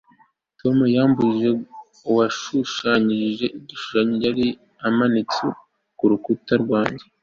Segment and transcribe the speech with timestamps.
[0.59, 1.49] tom yambajije
[2.09, 4.45] uwashushanyije ishusho yari
[4.89, 5.43] imanitse
[5.97, 7.05] ku rukuta rwanjye